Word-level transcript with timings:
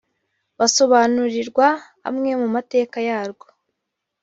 basobanurirwa 0.59 1.67
amwe 2.07 2.31
mu 2.41 2.47
mateka 2.55 2.97
yarwo 3.07 3.47